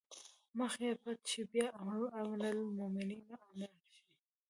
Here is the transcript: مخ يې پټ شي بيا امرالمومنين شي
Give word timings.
مخ 0.57 0.73
يې 0.83 0.91
پټ 1.01 1.19
شي 1.31 1.41
بيا 1.51 1.65
امرالمومنين 2.21 3.21
شي 3.93 4.03